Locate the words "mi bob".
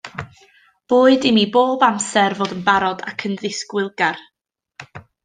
1.35-1.85